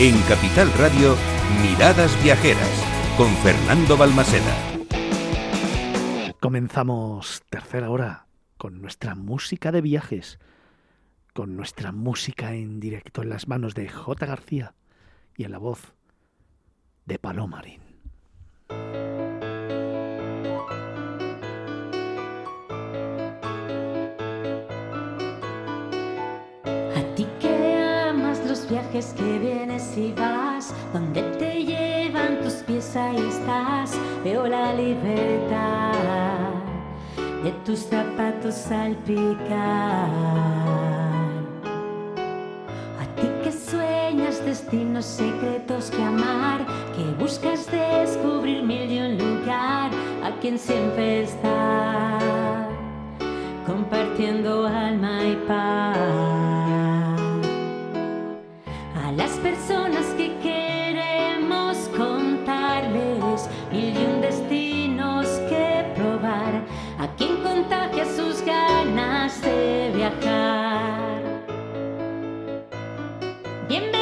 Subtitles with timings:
[0.00, 1.14] En Capital Radio,
[1.62, 2.84] Miradas Viajeras,
[3.16, 4.52] con Fernando Balmaseda.
[6.40, 8.26] Comenzamos tercera hora
[8.56, 10.40] con nuestra música de viajes,
[11.32, 14.26] con nuestra música en directo en las manos de J.
[14.26, 14.74] García
[15.36, 15.94] y en la voz
[17.04, 17.83] de Palomarín.
[28.94, 35.92] Viajes que vienes y vas, donde te llevan tus pies ahí estás, veo la libertad
[37.42, 40.08] de tus zapatos salpicar.
[43.00, 49.90] A ti que sueñas destinos secretos que amar, que buscas descubrir mil y un lugar,
[50.22, 52.68] a quien siempre está
[53.66, 56.23] compartiendo alma y paz.
[73.66, 73.93] Bienvenido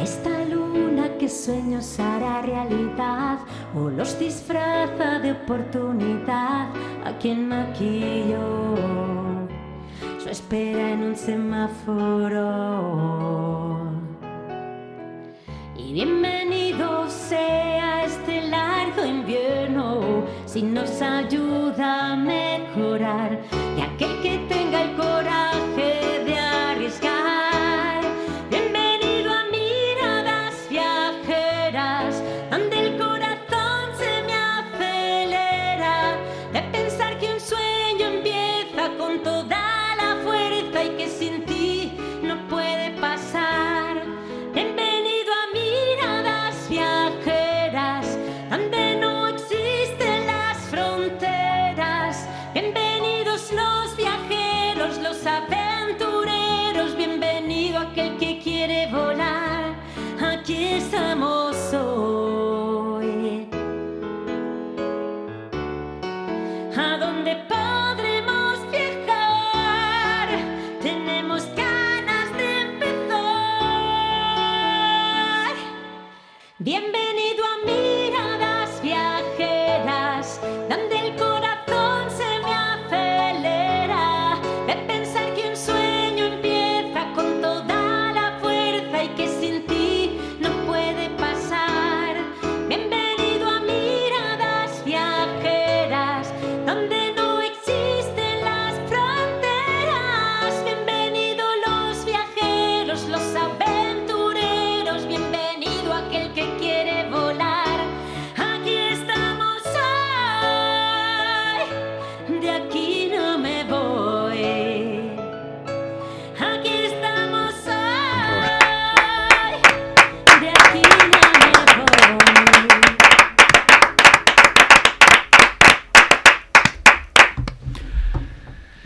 [0.00, 3.38] Esta luna que sueños hará realidad
[3.74, 6.68] o los disfraza de oportunidad
[7.04, 8.76] a quien maquilló
[10.18, 12.66] su espera en un semáforo.
[15.76, 23.40] Y bienvenido sea este largo invierno si nos ayuda a mejorar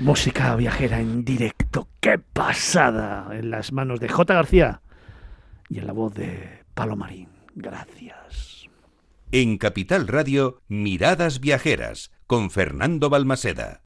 [0.00, 4.32] Música viajera en directo, qué pasada, en las manos de J.
[4.32, 4.80] García
[5.68, 7.28] y en la voz de Palomarín.
[7.54, 8.66] Gracias.
[9.30, 13.78] En Capital Radio, Miradas Viajeras, con Fernando Balmaseda.